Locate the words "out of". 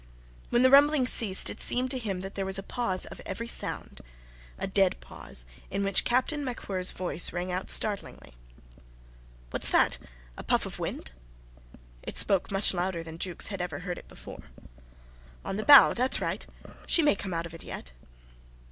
17.35-17.53